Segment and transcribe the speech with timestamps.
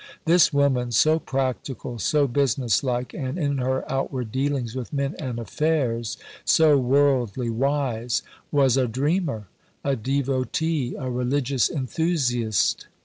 [0.25, 5.37] This woman, so practical, so business like, and in her outward dealings with men and
[5.37, 9.45] affairs so worldly wise, was a dreamer,
[9.83, 12.87] a devotee, a religious enthusiast.